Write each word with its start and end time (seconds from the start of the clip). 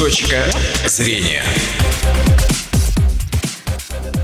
Точка 0.00 0.46
зрения. 0.86 1.42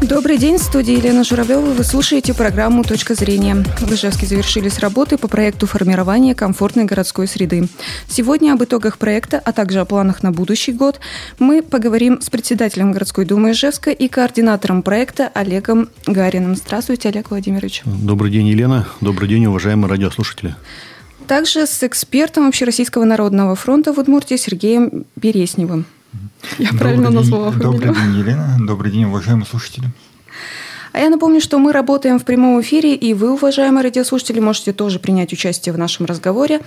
Добрый 0.00 0.38
день, 0.38 0.56
в 0.56 0.62
студии 0.62 0.96
Елена 0.96 1.22
Журавлева. 1.22 1.66
Вы 1.72 1.84
слушаете 1.84 2.32
программу 2.32 2.82
«Точка 2.82 3.14
зрения». 3.14 3.56
В 3.78 3.92
Ижевске 3.92 4.24
завершились 4.24 4.78
работы 4.78 5.18
по 5.18 5.28
проекту 5.28 5.66
формирования 5.66 6.34
комфортной 6.34 6.86
городской 6.86 7.28
среды. 7.28 7.68
Сегодня 8.08 8.54
об 8.54 8.64
итогах 8.64 8.96
проекта, 8.96 9.38
а 9.38 9.52
также 9.52 9.80
о 9.80 9.84
планах 9.84 10.22
на 10.22 10.32
будущий 10.32 10.72
год 10.72 10.98
мы 11.38 11.62
поговорим 11.62 12.22
с 12.22 12.30
председателем 12.30 12.92
городской 12.92 13.26
думы 13.26 13.50
Ижевска 13.50 13.90
и 13.90 14.08
координатором 14.08 14.80
проекта 14.80 15.30
Олегом 15.34 15.90
Гариным. 16.06 16.56
Здравствуйте, 16.56 17.10
Олег 17.10 17.28
Владимирович. 17.28 17.82
Добрый 17.84 18.30
день, 18.30 18.46
Елена. 18.46 18.88
Добрый 19.02 19.28
день, 19.28 19.44
уважаемые 19.44 19.90
радиослушатели. 19.90 20.56
Также 21.26 21.66
с 21.66 21.82
экспертом 21.82 22.46
Общероссийского 22.46 23.04
народного 23.04 23.56
фронта 23.56 23.92
в 23.92 23.98
Удмуртии 23.98 24.36
Сергеем 24.36 25.06
Бересневым. 25.16 25.84
Я 26.58 26.70
Добрый 26.70 26.78
правильно 26.78 27.06
день. 27.08 27.16
назвала 27.16 27.50
фамилию. 27.50 27.72
Добрый 27.72 27.94
день, 27.94 28.18
Елена. 28.18 28.56
Добрый 28.60 28.92
день, 28.92 29.04
уважаемые 29.04 29.46
слушатели. 29.46 29.86
А 30.92 31.00
я 31.00 31.10
напомню, 31.10 31.40
что 31.40 31.58
мы 31.58 31.72
работаем 31.72 32.18
в 32.18 32.24
прямом 32.24 32.60
эфире, 32.60 32.94
и 32.94 33.12
вы, 33.12 33.32
уважаемые 33.32 33.82
радиослушатели, 33.82 34.38
можете 34.40 34.72
тоже 34.72 34.98
принять 34.98 35.32
участие 35.32 35.72
в 35.74 35.78
нашем 35.78 36.06
разговоре 36.06 36.60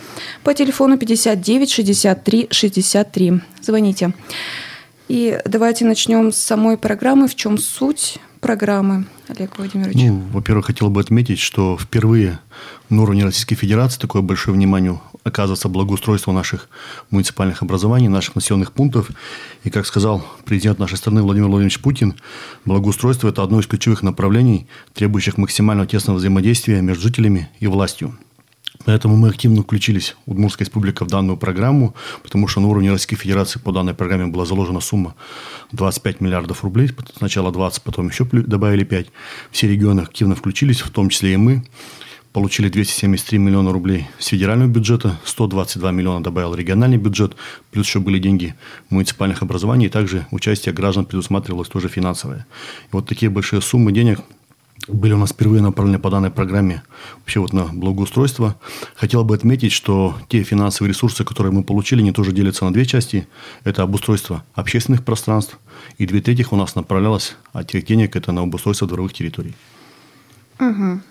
по 0.43 0.53
телефону 0.53 0.97
59 0.97 1.71
63 1.71 2.47
63. 2.51 3.41
Звоните. 3.61 4.13
И 5.07 5.39
давайте 5.45 5.85
начнем 5.85 6.31
с 6.31 6.37
самой 6.37 6.77
программы. 6.77 7.27
В 7.27 7.35
чем 7.35 7.57
суть 7.57 8.17
программы, 8.41 9.05
Олег 9.29 9.57
Владимирович? 9.57 9.95
Ну, 9.95 10.23
во-первых, 10.31 10.65
хотел 10.65 10.89
бы 10.89 10.99
отметить, 10.99 11.39
что 11.39 11.77
впервые 11.77 12.39
на 12.89 13.03
уровне 13.03 13.23
Российской 13.23 13.55
Федерации 13.55 13.99
такое 13.99 14.23
большое 14.23 14.55
внимание 14.55 14.99
оказывается 15.23 15.69
благоустройство 15.69 16.31
наших 16.31 16.67
муниципальных 17.11 17.61
образований, 17.61 18.07
наших 18.07 18.35
населенных 18.35 18.71
пунктов. 18.71 19.11
И, 19.63 19.69
как 19.69 19.85
сказал 19.85 20.25
президент 20.45 20.79
нашей 20.79 20.97
страны 20.97 21.21
Владимир 21.21 21.47
Владимирович 21.47 21.79
Путин, 21.79 22.15
благоустройство– 22.65 23.27
это 23.29 23.43
одно 23.43 23.59
из 23.59 23.67
ключевых 23.67 24.01
направлений, 24.01 24.67
требующих 24.93 25.37
максимального 25.37 25.87
тесного 25.87 26.17
взаимодействия 26.17 26.81
между 26.81 27.03
жителями 27.03 27.49
и 27.59 27.67
властью. 27.67 28.17
Поэтому 28.85 29.17
мы 29.17 29.29
активно 29.29 29.61
включились, 29.61 30.15
Удмуртская 30.25 30.65
республика, 30.65 31.03
в 31.03 31.09
данную 31.09 31.37
программу, 31.37 31.95
потому 32.23 32.47
что 32.47 32.61
на 32.61 32.67
уровне 32.67 32.91
Российской 32.91 33.17
Федерации 33.17 33.59
по 33.59 33.71
данной 33.71 33.93
программе 33.93 34.27
была 34.27 34.45
заложена 34.45 34.79
сумма 34.79 35.15
25 35.73 36.21
миллиардов 36.21 36.63
рублей. 36.63 36.89
Сначала 37.17 37.51
20, 37.51 37.83
потом 37.83 38.07
еще 38.07 38.25
добавили 38.25 38.85
5. 38.85 39.07
Все 39.51 39.67
регионы 39.67 40.01
активно 40.01 40.35
включились, 40.35 40.79
в 40.81 40.89
том 40.91 41.09
числе 41.09 41.33
и 41.33 41.37
мы 41.37 41.63
получили 42.31 42.69
273 42.69 43.37
миллиона 43.37 43.71
рублей 43.71 44.07
с 44.19 44.27
федерального 44.27 44.69
бюджета, 44.69 45.19
122 45.25 45.91
миллиона 45.91 46.23
добавил 46.23 46.53
региональный 46.53 46.97
бюджет, 46.97 47.35
плюс 47.71 47.87
еще 47.87 47.99
были 47.99 48.19
деньги 48.19 48.55
муниципальных 48.89 49.41
образований, 49.41 49.87
и 49.87 49.89
также 49.89 50.27
участие 50.31 50.73
граждан 50.73 51.05
предусматривалось 51.05 51.69
тоже 51.69 51.89
финансовое. 51.89 52.45
И 52.85 52.89
вот 52.91 53.07
такие 53.07 53.29
большие 53.29 53.61
суммы 53.61 53.91
денег 53.91 54.19
были 54.91 55.13
у 55.13 55.17
нас 55.17 55.31
впервые 55.31 55.61
направлены 55.61 55.99
по 55.99 56.09
данной 56.09 56.31
программе 56.31 56.83
вообще 57.19 57.39
вот 57.39 57.53
на 57.53 57.65
благоустройство. 57.65 58.55
Хотел 58.95 59.23
бы 59.23 59.35
отметить, 59.35 59.71
что 59.71 60.15
те 60.27 60.43
финансовые 60.43 60.93
ресурсы, 60.93 61.23
которые 61.23 61.51
мы 61.51 61.63
получили, 61.63 62.01
они 62.01 62.11
тоже 62.11 62.31
делятся 62.31 62.65
на 62.65 62.73
две 62.73 62.85
части. 62.85 63.27
Это 63.63 63.83
обустройство 63.83 64.43
общественных 64.53 65.03
пространств, 65.03 65.59
и 65.97 66.05
две 66.05 66.21
трети 66.21 66.45
у 66.51 66.55
нас 66.55 66.75
направлялось 66.75 67.35
от 67.53 67.67
тех 67.67 67.85
денег 67.85 68.15
это 68.15 68.31
на 68.31 68.41
обустройство 68.41 68.87
дворовых 68.87 69.13
территорий. 69.13 69.55
Угу. 70.59 71.01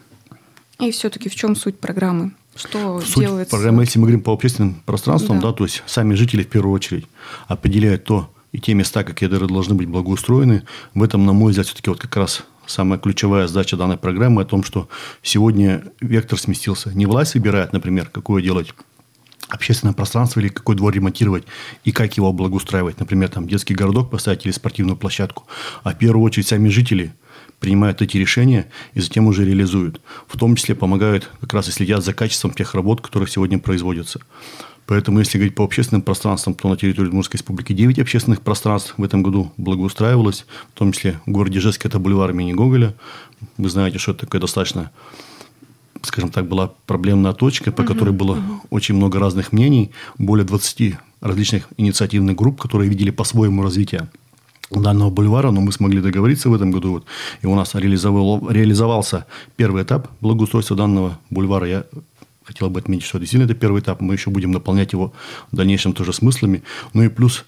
И 0.80 0.90
все-таки 0.90 1.28
в 1.28 1.34
чем 1.34 1.56
суть 1.56 1.78
программы? 1.78 2.32
Что 2.54 3.00
суть 3.00 3.16
делается? 3.16 3.50
Программы, 3.50 3.82
если 3.82 3.98
мы 3.98 4.06
говорим 4.06 4.22
по 4.22 4.32
общественным 4.32 4.82
пространствам, 4.84 5.40
да. 5.40 5.48
да, 5.48 5.52
то 5.52 5.64
есть 5.64 5.82
сами 5.86 6.14
жители 6.14 6.42
в 6.42 6.48
первую 6.48 6.72
очередь 6.72 7.06
определяют 7.46 8.04
то, 8.04 8.30
и 8.52 8.58
те 8.58 8.74
места, 8.74 9.04
какие 9.04 9.28
должны 9.28 9.74
быть 9.74 9.88
благоустроены. 9.88 10.64
В 10.94 11.02
этом, 11.02 11.26
на 11.26 11.32
мой 11.32 11.50
взгляд, 11.50 11.66
все-таки 11.66 11.90
вот 11.90 12.00
как 12.00 12.16
раз 12.16 12.44
самая 12.68 12.98
ключевая 12.98 13.46
задача 13.48 13.76
данной 13.76 13.96
программы 13.96 14.42
о 14.42 14.44
том, 14.44 14.62
что 14.62 14.88
сегодня 15.22 15.84
вектор 16.00 16.38
сместился. 16.38 16.90
Не 16.90 17.06
власть 17.06 17.34
выбирает, 17.34 17.72
например, 17.72 18.08
какое 18.12 18.42
делать 18.42 18.74
общественное 19.48 19.94
пространство 19.94 20.40
или 20.40 20.48
какой 20.48 20.76
двор 20.76 20.94
ремонтировать 20.94 21.44
и 21.84 21.92
как 21.92 22.16
его 22.16 22.32
благоустраивать. 22.32 23.00
Например, 23.00 23.28
там 23.28 23.48
детский 23.48 23.74
городок 23.74 24.10
поставить 24.10 24.44
или 24.44 24.52
спортивную 24.52 24.96
площадку. 24.96 25.46
А 25.82 25.92
в 25.92 25.98
первую 25.98 26.24
очередь 26.24 26.48
сами 26.48 26.68
жители– 26.68 27.14
принимают 27.60 28.02
эти 28.02 28.16
решения 28.16 28.66
и 28.94 29.00
затем 29.00 29.26
уже 29.26 29.44
реализуют. 29.44 30.00
В 30.26 30.36
том 30.36 30.56
числе 30.56 30.74
помогают 30.74 31.30
как 31.40 31.54
раз 31.54 31.68
и 31.68 31.72
следят 31.72 32.04
за 32.04 32.14
качеством 32.14 32.52
тех 32.52 32.74
работ, 32.74 33.00
которые 33.00 33.28
сегодня 33.28 33.58
производятся. 33.58 34.20
Поэтому, 34.86 35.18
если 35.18 35.36
говорить 35.36 35.54
по 35.54 35.64
общественным 35.64 36.00
пространствам, 36.00 36.54
то 36.54 36.66
на 36.66 36.76
территории 36.76 37.08
Удмуртской 37.08 37.36
республики 37.36 37.74
9 37.74 37.98
общественных 37.98 38.40
пространств 38.40 38.94
в 38.96 39.02
этом 39.02 39.22
году 39.22 39.52
благоустраивалось, 39.58 40.46
в 40.74 40.78
том 40.78 40.92
числе 40.92 41.20
в 41.26 41.30
городе 41.30 41.60
Жеск 41.60 41.84
это 41.84 41.98
бульвар 41.98 42.30
имени 42.30 42.54
Гоголя. 42.54 42.94
Вы 43.58 43.68
знаете, 43.68 43.98
что 43.98 44.12
это 44.12 44.22
такое 44.22 44.40
достаточно 44.40 44.90
скажем 46.02 46.30
так, 46.30 46.46
была 46.46 46.72
проблемная 46.86 47.32
точка, 47.32 47.72
по 47.72 47.82
uh-huh, 47.82 47.86
которой 47.86 48.10
было 48.10 48.36
uh-huh. 48.36 48.58
очень 48.70 48.94
много 48.94 49.18
разных 49.18 49.52
мнений, 49.52 49.90
более 50.16 50.46
20 50.46 50.94
различных 51.20 51.68
инициативных 51.76 52.36
групп, 52.36 52.60
которые 52.60 52.88
видели 52.88 53.10
по-своему 53.10 53.64
развитие 53.64 54.08
данного 54.70 55.10
бульвара, 55.10 55.50
но 55.50 55.60
мы 55.60 55.72
смогли 55.72 56.00
договориться 56.00 56.48
в 56.48 56.54
этом 56.54 56.70
году. 56.70 56.92
Вот, 56.92 57.04
и 57.42 57.46
у 57.46 57.54
нас 57.54 57.74
реализовал, 57.74 58.50
реализовался 58.50 59.26
первый 59.56 59.82
этап 59.82 60.08
благоустройства 60.20 60.76
данного 60.76 61.18
бульвара. 61.30 61.66
Я 61.66 61.84
хотел 62.44 62.70
бы 62.70 62.80
отметить, 62.80 63.04
что 63.04 63.18
действительно 63.18 63.50
это 63.50 63.58
первый 63.58 63.80
этап. 63.80 64.00
Мы 64.00 64.14
еще 64.14 64.30
будем 64.30 64.52
наполнять 64.52 64.92
его 64.92 65.12
в 65.52 65.56
дальнейшем 65.56 65.92
тоже 65.92 66.12
смыслами. 66.12 66.62
Ну 66.92 67.02
и 67.02 67.08
плюс, 67.08 67.44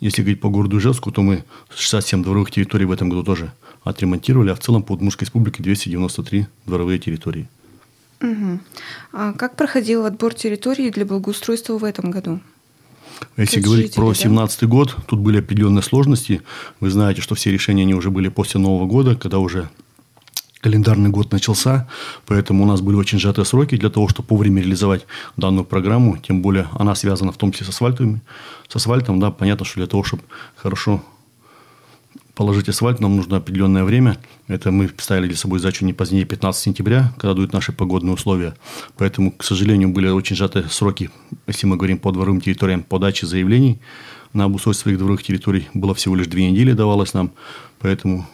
если 0.00 0.22
говорить 0.22 0.40
по 0.40 0.48
городу 0.48 0.78
Ижевску, 0.78 1.10
то 1.10 1.22
мы 1.22 1.44
67 1.74 2.22
дворовых 2.22 2.50
территорий 2.50 2.84
в 2.84 2.92
этом 2.92 3.08
году 3.08 3.22
тоже 3.22 3.52
отремонтировали, 3.84 4.50
а 4.50 4.54
в 4.54 4.60
целом 4.60 4.82
по 4.82 4.92
Удмуртской 4.92 5.26
республике 5.26 5.62
293 5.62 6.46
дворовые 6.66 6.98
территории. 6.98 7.48
Угу. 8.20 8.60
А 9.12 9.32
как 9.32 9.56
проходил 9.56 10.04
отбор 10.04 10.34
территории 10.34 10.90
для 10.90 11.04
благоустройства 11.04 11.76
в 11.76 11.84
этом 11.84 12.10
году? 12.10 12.40
Если 13.36 13.56
Тут 13.56 13.64
говорить 13.64 13.86
жители, 13.86 13.96
про 14.00 14.06
2017 14.06 14.60
да? 14.60 14.66
год, 14.66 14.96
тут 15.06 15.20
были 15.20 15.38
определенные 15.38 15.82
сложности. 15.82 16.42
Вы 16.80 16.90
знаете, 16.90 17.20
что 17.20 17.34
все 17.34 17.50
решения 17.50 17.82
они 17.82 17.94
уже 17.94 18.10
были 18.10 18.28
после 18.28 18.60
Нового 18.60 18.86
года, 18.86 19.16
когда 19.16 19.38
уже 19.38 19.68
календарный 20.60 21.10
год 21.10 21.32
начался, 21.32 21.88
поэтому 22.24 22.62
у 22.62 22.66
нас 22.66 22.80
были 22.80 22.94
очень 22.94 23.18
сжатые 23.18 23.44
сроки 23.44 23.76
для 23.76 23.90
того, 23.90 24.08
чтобы 24.08 24.28
вовремя 24.30 24.62
реализовать 24.62 25.06
данную 25.36 25.64
программу, 25.64 26.16
тем 26.18 26.40
более 26.40 26.68
она 26.72 26.94
связана 26.94 27.32
в 27.32 27.36
том 27.36 27.50
числе 27.50 27.66
с 27.66 27.70
асфальтом, 27.70 28.22
с 28.68 28.76
асфальтом, 28.76 29.18
да, 29.18 29.32
понятно, 29.32 29.66
что 29.66 29.76
для 29.76 29.88
того, 29.88 30.04
чтобы 30.04 30.22
хорошо 30.54 31.02
положить 32.34 32.68
асфальт, 32.68 33.00
нам 33.00 33.16
нужно 33.16 33.36
определенное 33.36 33.84
время. 33.84 34.18
Это 34.48 34.70
мы 34.70 34.90
ставили 34.98 35.28
для 35.28 35.36
собой 35.36 35.58
задачу 35.58 35.84
не 35.84 35.92
позднее 35.92 36.24
15 36.24 36.62
сентября, 36.62 37.12
когда 37.18 37.34
дают 37.34 37.52
наши 37.52 37.72
погодные 37.72 38.14
условия. 38.14 38.54
Поэтому, 38.96 39.32
к 39.32 39.44
сожалению, 39.44 39.90
были 39.90 40.08
очень 40.08 40.36
сжатые 40.36 40.68
сроки, 40.68 41.10
если 41.46 41.66
мы 41.66 41.76
говорим 41.76 41.98
по 41.98 42.12
дворовым 42.12 42.40
территориям, 42.40 42.82
подачи 42.82 43.24
заявлений 43.24 43.80
на 44.32 44.44
обустройство 44.44 44.84
своих 44.84 44.98
дворовых 44.98 45.22
территорий. 45.22 45.68
Было 45.74 45.94
всего 45.94 46.16
лишь 46.16 46.26
две 46.26 46.50
недели 46.50 46.72
давалось 46.72 47.14
нам. 47.14 47.32
Поэтому 47.80 48.26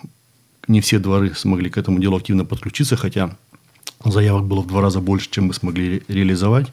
не 0.69 0.81
все 0.81 0.98
дворы 0.98 1.34
смогли 1.34 1.70
к 1.70 1.78
этому 1.78 1.98
делу 1.98 2.16
активно 2.16 2.44
подключиться, 2.44 2.97
хотя 2.97 3.37
заявок 4.04 4.47
было 4.47 4.60
в 4.60 4.66
два 4.66 4.81
раза 4.81 5.00
больше, 5.00 5.28
чем 5.31 5.47
мы 5.47 5.54
смогли 5.54 6.03
реализовать. 6.08 6.72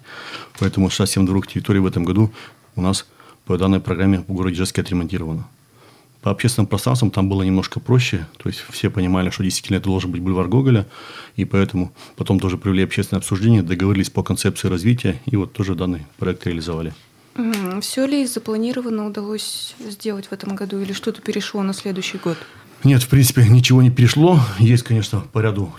Поэтому 0.59 0.89
67 0.89 1.25
дворовых 1.25 1.47
территорий 1.47 1.79
в 1.79 1.85
этом 1.87 2.03
году 2.03 2.31
у 2.75 2.81
нас 2.81 3.07
по 3.45 3.57
данной 3.57 3.79
программе 3.79 4.19
в 4.19 4.33
городе 4.33 4.55
Ижевске 4.55 4.81
отремонтировано. 4.81 5.47
По 6.25 6.31
общественным 6.31 6.65
пространствам 6.65 7.11
там 7.11 7.29
было 7.29 7.43
немножко 7.43 7.79
проще. 7.79 8.25
То 8.37 8.49
есть 8.49 8.65
все 8.71 8.89
понимали, 8.89 9.29
что 9.29 9.43
действительно 9.43 9.77
это 9.77 9.85
должен 9.85 10.09
быть 10.09 10.21
бульвар 10.21 10.47
Гоголя. 10.47 10.87
И 11.35 11.45
поэтому 11.45 11.93
потом 12.15 12.39
тоже 12.39 12.57
провели 12.57 12.83
общественное 12.83 13.19
обсуждение, 13.19 13.61
договорились 13.61 14.09
по 14.09 14.23
концепции 14.23 14.67
развития. 14.67 15.21
И 15.27 15.35
вот 15.35 15.53
тоже 15.53 15.75
данный 15.75 16.07
проект 16.17 16.47
реализовали. 16.47 16.95
Все 17.79 18.07
ли 18.07 18.23
из 18.23 18.33
запланированного 18.33 19.09
удалось 19.09 19.75
сделать 19.79 20.25
в 20.25 20.31
этом 20.31 20.55
году 20.55 20.81
или 20.81 20.93
что-то 20.93 21.21
перешло 21.21 21.61
на 21.61 21.73
следующий 21.73 22.17
год? 22.17 22.39
Нет, 22.83 23.03
в 23.03 23.07
принципе, 23.07 23.47
ничего 23.47 23.83
не 23.83 23.91
перешло. 23.91 24.39
Есть, 24.57 24.81
конечно, 24.81 25.19
по 25.31 25.37
ряду 25.37 25.75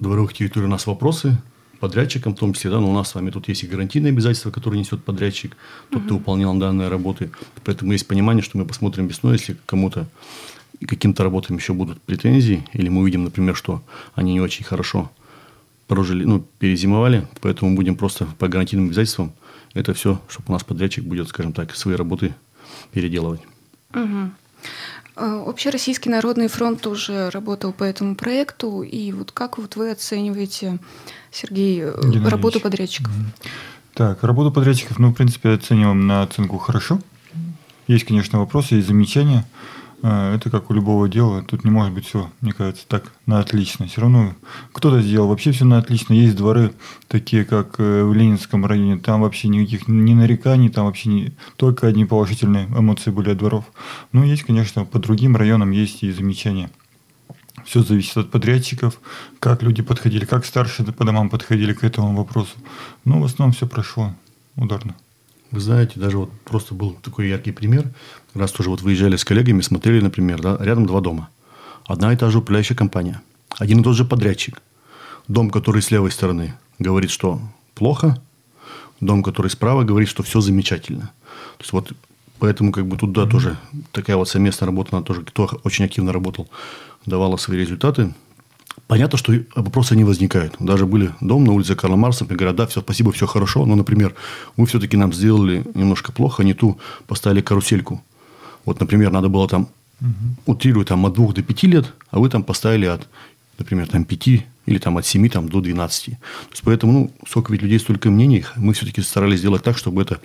дворовых 0.00 0.34
территорий 0.34 0.66
у 0.66 0.70
нас 0.70 0.88
вопросы 0.88 1.40
подрядчикам, 1.82 2.36
в 2.36 2.38
том 2.38 2.52
числе, 2.52 2.70
да, 2.70 2.78
но 2.78 2.88
у 2.88 2.94
нас 2.94 3.10
с 3.10 3.14
вами 3.16 3.30
тут 3.30 3.48
есть 3.48 3.64
и 3.64 3.66
гарантийные 3.66 4.12
обязательства, 4.12 4.52
которые 4.52 4.78
несет 4.78 5.02
подрядчик, 5.02 5.56
тот, 5.90 5.98
угу. 5.98 6.04
кто 6.04 6.14
выполнял 6.18 6.54
данные 6.54 6.86
работы. 6.86 7.32
Поэтому 7.64 7.90
есть 7.90 8.06
понимание, 8.06 8.40
что 8.40 8.56
мы 8.56 8.64
посмотрим 8.64 9.08
весной, 9.08 9.32
если 9.32 9.56
кому-то 9.66 10.06
каким-то 10.86 11.24
работам 11.24 11.56
еще 11.56 11.72
будут 11.72 12.00
претензии, 12.00 12.64
или 12.72 12.88
мы 12.88 13.00
увидим, 13.00 13.24
например, 13.24 13.56
что 13.56 13.82
они 14.14 14.32
не 14.32 14.40
очень 14.40 14.64
хорошо 14.64 15.10
прожили, 15.88 16.22
ну, 16.24 16.46
перезимовали, 16.60 17.26
поэтому 17.40 17.74
будем 17.74 17.96
просто 17.96 18.26
по 18.38 18.46
гарантийным 18.46 18.86
обязательствам 18.86 19.32
это 19.74 19.92
все, 19.92 20.22
чтобы 20.28 20.50
у 20.50 20.52
нас 20.52 20.62
подрядчик 20.62 21.02
будет, 21.02 21.28
скажем 21.30 21.52
так, 21.52 21.74
свои 21.74 21.96
работы 21.96 22.32
переделывать. 22.92 23.40
Угу. 23.92 24.30
Общероссийский 25.14 26.10
народный 26.10 26.48
фронт 26.48 26.86
уже 26.86 27.28
работал 27.30 27.72
по 27.72 27.84
этому 27.84 28.14
проекту, 28.14 28.82
и 28.82 29.12
вот 29.12 29.30
как 29.32 29.58
вот 29.58 29.76
вы 29.76 29.90
оцениваете 29.90 30.78
Сергей, 31.30 31.82
э, 31.82 31.94
Геннадьевич. 32.00 32.30
работу 32.30 32.60
подрядчиков? 32.60 33.12
Так, 33.92 34.22
работу 34.22 34.50
подрядчиков, 34.50 34.98
ну, 34.98 35.10
в 35.10 35.14
принципе, 35.14 35.50
оцениваем 35.50 36.06
на 36.06 36.22
оценку 36.22 36.56
хорошо. 36.56 36.98
Есть, 37.88 38.06
конечно, 38.06 38.38
вопросы, 38.38 38.76
есть 38.76 38.88
замечания. 38.88 39.44
Э, 40.02 40.34
это 40.34 40.50
как 40.50 40.70
у 40.70 40.74
любого 40.74 41.08
дела. 41.08 41.42
Тут 41.42 41.64
не 41.64 41.70
может 41.70 41.94
быть 41.94 42.06
все, 42.06 42.30
мне 42.40 42.52
кажется, 42.52 42.84
так 42.86 43.12
на 43.26 43.38
отлично. 43.38 43.86
Все 43.86 44.00
равно 44.00 44.34
кто-то 44.72 45.00
сделал 45.00 45.28
вообще 45.28 45.52
все 45.52 45.64
на 45.64 45.78
отлично. 45.78 46.12
Есть 46.12 46.36
дворы, 46.36 46.72
такие 47.08 47.44
как 47.44 47.76
э, 47.78 48.02
в 48.04 48.12
Ленинском 48.12 48.66
районе. 48.66 48.98
Там 48.98 49.22
вообще 49.22 49.48
никаких 49.48 49.88
ни 49.88 50.14
нареканий, 50.14 50.68
там 50.68 50.86
вообще 50.86 51.08
не, 51.08 51.32
только 51.56 51.86
одни 51.86 52.04
положительные 52.04 52.66
эмоции 52.66 53.10
были 53.10 53.30
от 53.30 53.38
дворов. 53.38 53.64
Но 54.10 54.24
есть, 54.24 54.42
конечно, 54.42 54.84
по 54.84 54.98
другим 54.98 55.36
районам 55.36 55.70
есть 55.70 56.02
и 56.02 56.10
замечания. 56.10 56.70
Все 57.64 57.82
зависит 57.82 58.16
от 58.16 58.30
подрядчиков, 58.30 59.00
как 59.38 59.62
люди 59.62 59.82
подходили, 59.82 60.24
как 60.24 60.44
старшие 60.44 60.84
по 60.92 61.04
домам 61.04 61.30
подходили 61.30 61.72
к 61.74 61.84
этому 61.84 62.16
вопросу. 62.16 62.56
Но 63.04 63.20
в 63.20 63.24
основном 63.24 63.54
все 63.54 63.68
прошло 63.68 64.12
ударно. 64.56 64.96
Вы 65.52 65.60
знаете, 65.60 66.00
даже 66.00 66.16
вот 66.16 66.30
просто 66.44 66.74
был 66.74 66.94
такой 67.02 67.28
яркий 67.28 67.52
пример. 67.52 67.92
Раз 68.34 68.50
тоже 68.52 68.70
вот 68.70 68.80
выезжали 68.80 69.16
с 69.16 69.24
коллегами, 69.24 69.60
смотрели, 69.60 70.00
например, 70.00 70.40
да, 70.40 70.56
рядом 70.58 70.86
два 70.86 71.00
дома. 71.00 71.28
Одна 71.84 72.12
и 72.12 72.16
та 72.16 72.30
же 72.30 72.38
управляющая 72.38 72.74
компания. 72.74 73.20
Один 73.58 73.80
и 73.80 73.84
тот 73.84 73.94
же 73.94 74.06
подрядчик. 74.06 74.62
Дом, 75.28 75.50
который 75.50 75.82
с 75.82 75.90
левой 75.90 76.10
стороны, 76.10 76.54
говорит, 76.78 77.10
что 77.10 77.40
плохо. 77.74 78.20
Дом, 79.00 79.22
который 79.22 79.50
справа, 79.50 79.84
говорит, 79.84 80.08
что 80.08 80.22
все 80.22 80.40
замечательно. 80.40 81.12
То 81.58 81.62
есть 81.62 81.72
вот 81.72 81.92
поэтому 82.38 82.72
как 82.72 82.86
бы 82.86 82.96
тут 82.96 83.12
да, 83.12 83.22
mm-hmm. 83.22 83.30
тоже 83.30 83.58
такая 83.92 84.16
вот 84.16 84.28
совместная 84.28 84.66
работа, 84.66 84.96
она 84.96 85.02
тоже, 85.02 85.22
кто 85.22 85.50
очень 85.64 85.84
активно 85.84 86.12
работал, 86.12 86.48
давала 87.04 87.36
свои 87.36 87.58
результаты. 87.58 88.14
Понятно, 88.86 89.18
что 89.18 89.32
вопросы 89.54 89.96
не 89.96 90.04
возникают. 90.04 90.56
Даже 90.58 90.86
были 90.86 91.12
дом 91.20 91.44
на 91.44 91.52
улице 91.52 91.74
Карла 91.74 91.96
Марса, 91.96 92.24
мне 92.24 92.36
говорят, 92.36 92.56
да, 92.56 92.66
все, 92.66 92.80
спасибо, 92.80 93.12
все 93.12 93.26
хорошо, 93.26 93.64
но, 93.66 93.74
например, 93.74 94.14
вы 94.56 94.66
все-таки 94.66 94.96
нам 94.96 95.12
сделали 95.12 95.64
немножко 95.74 96.12
плохо, 96.12 96.44
не 96.44 96.54
ту 96.54 96.78
поставили 97.06 97.40
карусельку. 97.40 98.02
Вот, 98.64 98.80
например, 98.80 99.10
надо 99.10 99.28
было 99.28 99.48
там, 99.48 99.68
угу. 100.00 100.52
утрирую, 100.52 100.84
там 100.84 101.06
от 101.06 101.14
двух 101.14 101.34
до 101.34 101.42
пяти 101.42 101.66
лет, 101.66 101.92
а 102.10 102.18
вы 102.18 102.28
там 102.28 102.42
поставили 102.42 102.86
от, 102.86 103.08
например, 103.58 103.88
там 103.88 104.04
пяти 104.04 104.44
или 104.66 104.78
там 104.78 104.96
от 104.96 105.06
семи 105.06 105.28
там, 105.28 105.48
до 105.48 105.60
12. 105.60 106.04
То 106.04 106.10
есть, 106.50 106.62
поэтому, 106.62 106.92
ну, 106.92 107.12
сколько 107.28 107.52
ведь 107.52 107.62
людей, 107.62 107.78
столько 107.78 108.10
мнений, 108.10 108.44
мы 108.56 108.74
все-таки 108.74 109.00
старались 109.00 109.40
сделать 109.40 109.62
так, 109.62 109.76
чтобы 109.76 110.02
это, 110.02 110.20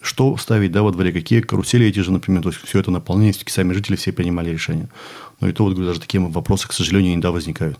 что 0.00 0.36
ставить, 0.36 0.72
да, 0.72 0.82
во 0.82 0.92
дворе, 0.92 1.12
какие 1.12 1.40
карусели 1.40 1.86
эти 1.86 2.00
же, 2.00 2.12
например, 2.12 2.42
то 2.42 2.50
есть, 2.50 2.60
все 2.64 2.78
это 2.78 2.90
наполнение, 2.90 3.32
все-таки 3.32 3.52
сами 3.52 3.72
жители 3.72 3.96
все 3.96 4.12
принимали 4.12 4.50
решение. 4.50 4.88
Но 5.40 5.48
и 5.48 5.52
то, 5.52 5.64
вот, 5.64 5.76
даже 5.76 6.00
такие 6.00 6.20
вопросы, 6.20 6.68
к 6.68 6.72
сожалению, 6.72 7.14
иногда 7.14 7.32
возникают. 7.32 7.78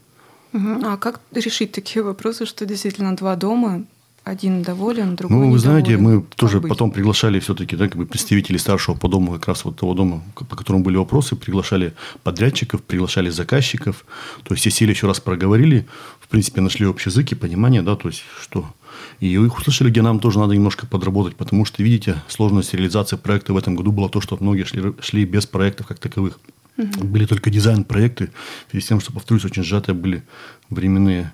А 0.52 0.96
как 0.96 1.20
решить 1.32 1.72
такие 1.72 2.02
вопросы, 2.02 2.46
что 2.46 2.66
действительно 2.66 3.16
два 3.16 3.36
дома, 3.36 3.84
один 4.24 4.62
доволен, 4.62 5.16
другой 5.16 5.38
Ну, 5.38 5.50
вы 5.50 5.58
знаете, 5.58 5.96
мы 5.96 6.20
как 6.20 6.34
тоже 6.34 6.60
быть? 6.60 6.68
потом 6.68 6.90
приглашали 6.90 7.40
все-таки 7.40 7.74
да, 7.76 7.88
как 7.88 7.96
бы 7.96 8.06
представителей 8.06 8.58
старшего 8.58 8.94
по 8.94 9.08
дому, 9.08 9.32
как 9.32 9.48
раз 9.48 9.64
вот 9.64 9.76
того 9.76 9.94
дома, 9.94 10.22
по 10.34 10.56
которому 10.56 10.84
были 10.84 10.96
вопросы, 10.96 11.36
приглашали 11.36 11.94
подрядчиков, 12.22 12.82
приглашали 12.82 13.30
заказчиков. 13.30 14.04
То 14.44 14.54
есть, 14.54 14.60
все 14.60 14.70
сели 14.70 14.90
еще 14.90 15.06
раз 15.06 15.20
проговорили, 15.20 15.86
в 16.20 16.28
принципе, 16.28 16.60
нашли 16.60 16.86
общий 16.86 17.08
язык 17.10 17.32
и 17.32 17.34
понимание, 17.34 17.82
да, 17.82 17.96
то 17.96 18.08
есть, 18.08 18.22
что... 18.40 18.66
И 19.20 19.32
их 19.32 19.58
услышали, 19.58 19.90
где 19.90 20.02
нам 20.02 20.20
тоже 20.20 20.38
надо 20.38 20.54
немножко 20.54 20.86
подработать, 20.86 21.36
потому 21.36 21.64
что, 21.64 21.82
видите, 21.82 22.22
сложность 22.28 22.74
реализации 22.74 23.16
проекта 23.16 23.52
в 23.52 23.56
этом 23.56 23.74
году 23.74 23.92
была 23.92 24.08
то, 24.08 24.20
что 24.20 24.36
многие 24.40 24.64
шли, 24.64 24.92
шли 25.00 25.24
без 25.24 25.46
проектов 25.46 25.86
как 25.86 25.98
таковых. 25.98 26.38
Угу. 26.80 27.04
Были 27.04 27.26
только 27.26 27.50
дизайн-проекты, 27.50 28.30
в 28.66 28.70
связи 28.70 28.84
с 28.84 28.88
тем, 28.88 29.00
что, 29.00 29.12
повторюсь, 29.12 29.44
очень 29.44 29.62
сжатые 29.62 29.94
были 29.94 30.22
временные, 30.70 31.32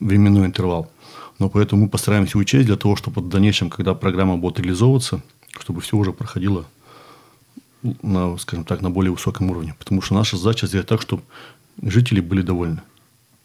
временной 0.00 0.46
интервал. 0.46 0.90
Но 1.38 1.48
поэтому 1.48 1.84
мы 1.84 1.88
постараемся 1.88 2.38
учесть 2.38 2.66
для 2.66 2.76
того, 2.76 2.96
чтобы 2.96 3.22
в 3.22 3.28
дальнейшем, 3.28 3.70
когда 3.70 3.94
программа 3.94 4.36
будет 4.36 4.60
реализовываться, 4.60 5.22
чтобы 5.58 5.80
все 5.80 5.96
уже 5.96 6.12
проходило 6.12 6.66
на, 8.02 8.36
скажем 8.38 8.64
так, 8.64 8.82
на 8.82 8.90
более 8.90 9.12
высоком 9.12 9.50
уровне. 9.50 9.74
Потому 9.78 10.02
что 10.02 10.14
наша 10.14 10.36
задача 10.36 10.66
сделать 10.66 10.86
так, 10.86 11.00
чтобы 11.00 11.22
жители 11.80 12.20
были 12.20 12.42
довольны. 12.42 12.82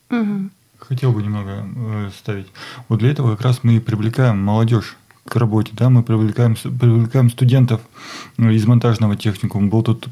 Угу. 0.09 0.49
Хотел 0.79 1.11
бы 1.11 1.23
немного 1.23 1.65
э, 1.75 2.11
ставить. 2.17 2.47
Вот 2.87 2.99
для 2.99 3.09
этого 3.09 3.35
как 3.35 3.45
раз 3.45 3.63
мы 3.63 3.77
и 3.77 3.79
привлекаем 3.79 4.37
молодежь 4.37 4.95
к 5.25 5.35
работе, 5.35 5.71
да, 5.73 5.89
мы 5.89 6.03
привлекаем, 6.03 6.55
привлекаем 6.55 7.29
студентов 7.29 7.81
э, 8.37 8.53
из 8.53 8.65
монтажного 8.65 9.15
техникума. 9.15 9.69
Был 9.69 9.81
тут 9.81 10.07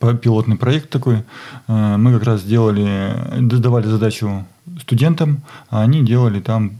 пилотный 0.00 0.56
проект 0.56 0.90
такой. 0.90 1.22
Э, 1.68 1.96
мы 1.96 2.12
как 2.14 2.24
раз 2.24 2.42
делали, 2.42 3.14
давали 3.40 3.86
задачу 3.86 4.46
студентам, 4.80 5.42
а 5.68 5.82
они 5.82 6.04
делали 6.04 6.40
там 6.40 6.78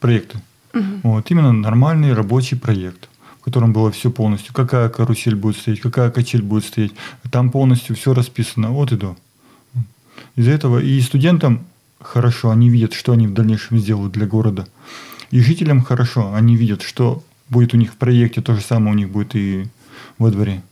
проекты. 0.00 0.38
Угу. 0.74 0.84
Вот, 1.02 1.30
именно 1.30 1.52
нормальный 1.52 2.12
рабочий 2.12 2.56
проект, 2.56 3.08
в 3.40 3.44
котором 3.44 3.72
было 3.72 3.90
все 3.90 4.10
полностью. 4.10 4.54
Какая 4.54 4.88
карусель 4.88 5.34
будет 5.34 5.56
стоять, 5.56 5.80
какая 5.80 6.10
качель 6.10 6.42
будет 6.42 6.64
стоять. 6.64 6.92
Там 7.30 7.50
полностью 7.50 7.96
все 7.96 8.14
расписано 8.14 8.72
от 8.72 8.92
и 8.92 8.96
до. 8.96 9.16
Из-за 10.36 10.50
этого 10.50 10.78
и 10.78 11.00
студентам 11.00 11.64
хорошо, 12.00 12.50
они 12.50 12.70
видят, 12.70 12.92
что 12.92 13.12
они 13.12 13.26
в 13.26 13.34
дальнейшем 13.34 13.78
сделают 13.78 14.12
для 14.12 14.26
города. 14.26 14.66
И 15.30 15.40
жителям 15.40 15.82
хорошо, 15.82 16.34
они 16.34 16.56
видят, 16.56 16.82
что 16.82 17.22
будет 17.48 17.74
у 17.74 17.76
них 17.76 17.92
в 17.92 17.96
проекте, 17.96 18.42
то 18.42 18.54
же 18.54 18.60
самое 18.60 18.92
у 18.92 18.98
них 18.98 19.10
будет 19.10 19.34
и 19.34 19.66
во 20.18 20.30
дворе. 20.30 20.62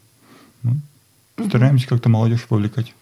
Стараемся 1.49 1.89
как-то 1.89 2.09
молодежь 2.09 2.45
повлекать. 2.45 2.95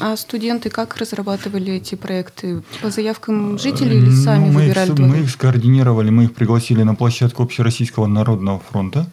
А 0.00 0.16
студенты 0.16 0.70
как 0.70 0.96
разрабатывали 0.96 1.74
эти 1.74 1.94
проекты? 1.94 2.62
По 2.80 2.90
заявкам 2.90 3.58
жителей 3.58 3.98
или 3.98 4.10
сами 4.10 4.46
ну, 4.46 4.52
мы 4.52 4.60
выбирали? 4.62 4.92
Их, 4.92 4.98
мы 4.98 5.18
их 5.18 5.30
скоординировали, 5.30 6.10
мы 6.10 6.24
их 6.24 6.34
пригласили 6.34 6.82
на 6.82 6.94
площадку 6.94 7.42
Общероссийского 7.42 8.06
народного 8.06 8.60
фронта. 8.60 9.06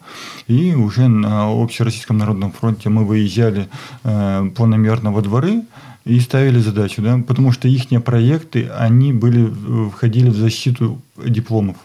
И 0.46 0.74
уже 0.74 1.08
на 1.08 1.50
Общероссийском 1.62 2.18
народном 2.18 2.52
фронте 2.52 2.88
мы 2.88 3.04
выезжали 3.04 3.68
э, 4.04 4.50
планомерно 4.54 5.12
во 5.12 5.20
дворы 5.20 5.62
и 6.04 6.20
ставили 6.20 6.60
задачу, 6.60 7.02
да, 7.02 7.18
потому 7.26 7.52
что 7.52 7.68
их 7.68 7.86
проекты, 8.04 8.68
они 8.68 9.12
были, 9.12 9.52
входили 9.90 10.30
в 10.30 10.36
защиту 10.36 11.02
дипломов. 11.16 11.76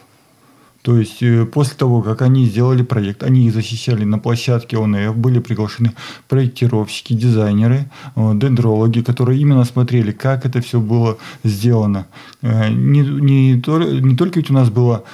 То 0.82 0.98
есть 0.98 1.22
э, 1.22 1.46
после 1.46 1.76
того, 1.76 2.02
как 2.02 2.22
они 2.22 2.44
сделали 2.46 2.82
проект, 2.82 3.22
они 3.22 3.46
их 3.46 3.54
защищали 3.54 4.04
на 4.04 4.18
площадке 4.18 4.76
ОНФ, 4.76 5.16
были 5.16 5.38
приглашены 5.38 5.92
проектировщики, 6.28 7.12
дизайнеры, 7.12 7.88
дендрологи, 8.16 9.00
которые 9.00 9.40
именно 9.40 9.64
смотрели, 9.64 10.10
как 10.10 10.44
это 10.44 10.60
все 10.60 10.80
было 10.80 11.18
сделано. 11.44 12.06
Э, 12.42 12.68
не, 12.68 13.00
не, 13.00 13.52
не 13.54 14.16
только 14.16 14.40
ведь 14.40 14.50
у 14.50 14.54
нас 14.54 14.70
было 14.70 15.04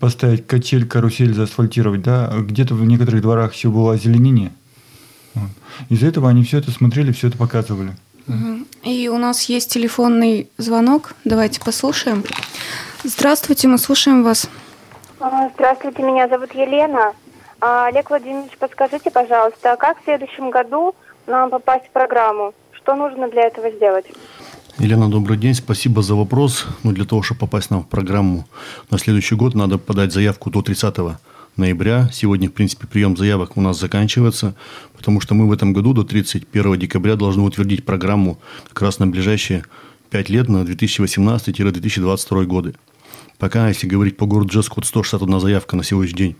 поставить 0.00 0.46
качель, 0.46 0.86
карусель, 0.86 1.34
заасфальтировать, 1.34 2.02
да, 2.02 2.32
где-то 2.38 2.74
в 2.74 2.84
некоторых 2.86 3.20
дворах 3.20 3.54
еще 3.54 3.68
было 3.68 3.92
озеленение. 3.92 4.52
Из-за 5.90 6.06
этого 6.06 6.30
они 6.30 6.44
все 6.44 6.58
это 6.58 6.70
смотрели, 6.70 7.12
все 7.12 7.28
это 7.28 7.36
показывали. 7.36 7.92
И 8.84 9.08
у 9.08 9.18
нас 9.18 9.44
есть 9.44 9.70
телефонный 9.70 10.48
звонок. 10.56 11.14
Давайте 11.24 11.60
послушаем. 11.60 12.24
Здравствуйте, 13.04 13.68
мы 13.68 13.78
слушаем 13.78 14.22
вас. 14.22 14.48
А, 15.22 15.50
здравствуйте, 15.54 16.02
меня 16.02 16.28
зовут 16.28 16.54
Елена. 16.54 17.12
А, 17.60 17.88
Олег 17.88 18.08
Владимирович, 18.08 18.56
подскажите, 18.58 19.10
пожалуйста, 19.10 19.76
как 19.78 20.00
в 20.00 20.04
следующем 20.04 20.48
году 20.48 20.94
нам 21.26 21.50
попасть 21.50 21.88
в 21.88 21.90
программу? 21.90 22.54
Что 22.72 22.94
нужно 22.96 23.28
для 23.28 23.42
этого 23.42 23.70
сделать? 23.70 24.06
Елена, 24.78 25.10
добрый 25.10 25.36
день. 25.36 25.52
Спасибо 25.52 26.00
за 26.00 26.14
вопрос. 26.14 26.66
Ну, 26.84 26.92
для 26.92 27.04
того, 27.04 27.20
чтобы 27.20 27.40
попасть 27.40 27.70
нам 27.70 27.82
в 27.82 27.88
программу 27.88 28.46
на 28.90 28.98
следующий 28.98 29.34
год, 29.34 29.54
надо 29.54 29.76
подать 29.76 30.10
заявку 30.10 30.48
до 30.48 30.62
30 30.62 30.96
ноября. 31.58 32.08
Сегодня, 32.10 32.48
в 32.48 32.54
принципе, 32.54 32.86
прием 32.86 33.14
заявок 33.14 33.58
у 33.58 33.60
нас 33.60 33.78
заканчивается, 33.78 34.54
потому 34.96 35.20
что 35.20 35.34
мы 35.34 35.46
в 35.46 35.52
этом 35.52 35.74
году 35.74 35.92
до 35.92 36.02
31 36.02 36.78
декабря 36.78 37.16
должны 37.16 37.42
утвердить 37.42 37.84
программу 37.84 38.38
как 38.68 38.80
раз 38.80 38.98
на 38.98 39.06
ближайшие 39.06 39.64
5 40.08 40.30
лет, 40.30 40.48
на 40.48 40.62
2018-2022 40.62 42.44
годы. 42.44 42.74
Пока, 43.38 43.68
если 43.68 43.86
говорить 43.86 44.16
по 44.16 44.26
городу 44.26 44.52
Джеску, 44.52 44.76
вот 44.76 44.86
161 44.86 45.40
заявка 45.40 45.76
на 45.76 45.84
сегодняшний 45.84 46.18
день 46.18 46.36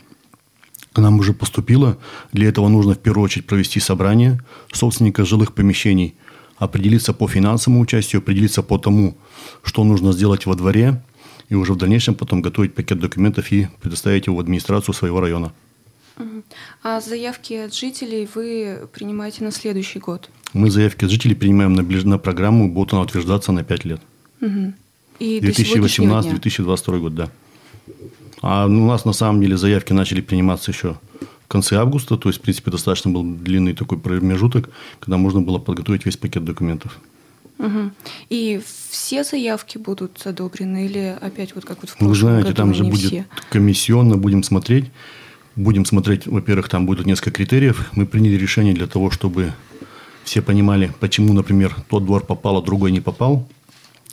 к 0.92 0.98
нам 0.98 1.18
уже 1.18 1.32
поступила. 1.32 1.98
Для 2.32 2.48
этого 2.48 2.68
нужно 2.68 2.94
в 2.94 2.98
первую 2.98 3.24
очередь 3.24 3.46
провести 3.46 3.80
собрание 3.80 4.40
собственника 4.72 5.24
жилых 5.24 5.54
помещений, 5.54 6.14
определиться 6.58 7.12
по 7.14 7.28
финансовому 7.28 7.80
участию, 7.80 8.20
определиться 8.20 8.62
по 8.62 8.78
тому, 8.78 9.16
что 9.62 9.84
нужно 9.84 10.12
сделать 10.12 10.46
во 10.46 10.54
дворе, 10.54 11.02
и 11.48 11.54
уже 11.54 11.72
в 11.72 11.76
дальнейшем 11.76 12.14
потом 12.14 12.42
готовить 12.42 12.74
пакет 12.74 12.98
документов 12.98 13.50
и 13.52 13.68
предоставить 13.80 14.26
его 14.26 14.36
в 14.36 14.40
администрацию 14.40 14.94
своего 14.94 15.20
района. 15.20 15.52
А 16.82 17.00
заявки 17.00 17.54
от 17.54 17.74
жителей 17.74 18.28
вы 18.34 18.88
принимаете 18.92 19.42
на 19.42 19.52
следующий 19.52 20.00
год? 20.00 20.28
Мы 20.52 20.70
заявки 20.70 21.04
от 21.04 21.10
жителей 21.10 21.34
принимаем 21.34 21.72
на, 21.72 21.82
на 21.82 22.18
программу, 22.18 22.70
будет 22.70 22.92
она 22.92 23.02
утверждаться 23.02 23.52
на 23.52 23.64
5 23.64 23.84
лет. 23.84 24.00
Угу. 24.40 24.74
И 25.20 25.38
2018-2022 25.40 26.98
год, 26.98 27.14
да. 27.14 27.30
А 28.42 28.66
у 28.66 28.70
нас 28.70 29.04
на 29.04 29.12
самом 29.12 29.40
деле 29.40 29.56
заявки 29.56 29.92
начали 29.92 30.22
приниматься 30.22 30.70
еще 30.70 30.96
в 31.44 31.48
конце 31.48 31.76
августа, 31.76 32.16
то 32.16 32.28
есть, 32.28 32.38
в 32.38 32.42
принципе, 32.42 32.70
достаточно 32.70 33.10
был 33.10 33.22
длинный 33.22 33.74
такой 33.74 33.98
промежуток, 33.98 34.70
когда 34.98 35.18
можно 35.18 35.42
было 35.42 35.58
подготовить 35.58 36.06
весь 36.06 36.16
пакет 36.16 36.44
документов. 36.44 36.98
Угу. 37.58 37.90
И 38.30 38.62
все 38.88 39.22
заявки 39.22 39.76
будут 39.76 40.22
одобрены 40.24 40.86
или 40.86 41.18
опять 41.20 41.54
вот 41.54 41.66
как 41.66 41.82
вот 41.82 41.90
в 41.90 41.96
прошлом 41.96 42.08
Вы 42.08 42.14
знаете, 42.14 42.48
году, 42.48 42.56
там 42.56 42.74
же 42.74 42.84
будет 42.84 43.00
все? 43.00 43.26
комиссионно, 43.50 44.16
будем 44.16 44.42
смотреть, 44.42 44.86
Будем 45.56 45.84
смотреть, 45.84 46.26
во-первых, 46.26 46.68
там 46.68 46.86
будут 46.86 47.06
несколько 47.06 47.32
критериев. 47.32 47.90
Мы 47.92 48.06
приняли 48.06 48.36
решение 48.36 48.72
для 48.72 48.86
того, 48.86 49.10
чтобы 49.10 49.52
все 50.24 50.42
понимали, 50.42 50.92
почему, 51.00 51.34
например, 51.34 51.74
тот 51.88 52.04
двор 52.06 52.24
попал, 52.24 52.58
а 52.58 52.62
другой 52.62 52.92
не 52.92 53.00
попал– 53.00 53.48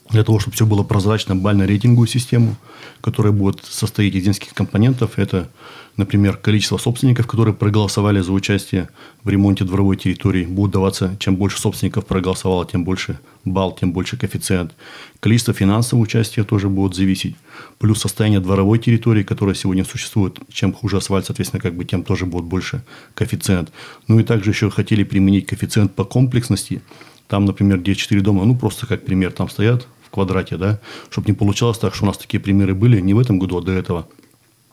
для 0.10 0.24
того, 0.24 0.40
чтобы 0.40 0.56
все 0.56 0.66
было 0.66 0.84
прозрачно, 0.84 1.36
бально-рейтинговую 1.36 2.08
систему, 2.08 2.56
которая 3.02 3.34
будет 3.34 3.64
состоять 3.66 4.16
из 4.16 4.26
нескольких 4.26 4.54
компонентов. 4.54 5.20
Это, 5.20 5.50
например, 5.98 6.38
количество 6.38 6.78
собственников, 6.78 7.28
которые 7.28 7.54
проголосовали 7.54 8.22
за 8.22 8.32
участие 8.32 8.90
в 9.24 9.30
ремонте 9.30 9.66
дворовой 9.66 9.98
территории. 9.98 10.46
Будут 10.46 10.74
даваться, 10.74 11.18
чем 11.20 11.36
больше 11.36 11.60
собственников 11.60 12.06
проголосовало, 12.06 12.66
тем 12.66 12.86
больше 12.86 13.20
балл, 13.44 13.76
тем 13.76 13.92
больше 13.92 14.18
коэффициент. 14.18 14.74
Количество 15.20 15.54
финансового 15.54 16.04
участия 16.04 16.44
тоже 16.44 16.70
будет 16.70 16.96
зависеть. 16.96 17.36
Плюс 17.78 18.00
состояние 18.00 18.40
дворовой 18.40 18.80
территории, 18.80 19.24
которая 19.24 19.56
сегодня 19.56 19.84
существует. 19.84 20.40
Чем 20.52 20.74
хуже 20.74 20.98
асфальт, 20.98 21.26
соответственно, 21.26 21.62
как 21.62 21.76
бы 21.76 21.84
тем 21.84 22.04
тоже 22.04 22.26
будет 22.26 22.46
больше 22.46 22.82
коэффициент. 23.14 23.72
Ну 24.08 24.20
и 24.20 24.24
также 24.24 24.52
еще 24.52 24.70
хотели 24.70 25.04
применить 25.04 25.48
коэффициент 25.48 25.94
по 25.96 26.06
комплексности. 26.06 26.82
Там, 27.28 27.44
например, 27.44 27.80
где 27.80 27.94
4 27.94 28.22
дома, 28.22 28.46
ну 28.46 28.56
просто 28.56 28.88
как 28.88 29.04
пример, 29.04 29.34
там 29.34 29.50
стоят 29.50 29.86
квадрате, 30.18 30.58
да, 30.58 30.80
чтобы 31.12 31.28
не 31.28 31.34
получалось 31.34 31.78
так, 31.78 31.94
что 31.94 32.06
у 32.06 32.08
нас 32.08 32.18
такие 32.18 32.40
примеры 32.40 32.74
были 32.74 33.00
не 33.00 33.14
в 33.14 33.20
этом 33.20 33.38
году, 33.38 33.58
а 33.58 33.62
до 33.62 33.72
этого. 33.72 34.08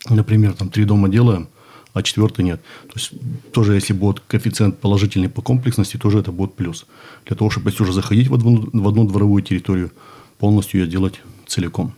Например, 0.09 0.55
там 0.55 0.71
три 0.71 0.85
дома 0.85 1.09
делаем, 1.09 1.49
а 1.93 2.03
четвертый 2.03 2.45
нет. 2.45 2.63
То 2.89 2.95
есть, 2.95 3.13
тоже 3.53 3.75
если 3.75 3.93
будет 3.93 4.21
коэффициент 4.21 4.79
положительный 4.79 5.29
по 5.29 5.43
комплексности, 5.43 5.99
тоже 5.99 6.19
это 6.19 6.33
будет 6.33 6.55
плюс. 6.55 6.87
Для 7.27 7.37
того, 7.37 7.51
чтобы 7.51 7.71
если 7.71 7.83
уже 7.83 7.93
заходить 7.93 8.29
в 8.29 8.35
одну, 8.35 8.69
в 8.73 8.89
одну 8.89 9.07
дворовую 9.07 9.43
территорию, 9.43 9.91
полностью 10.39 10.81
ее 10.81 10.87
делать 10.87 11.21
целиком. 11.47 11.93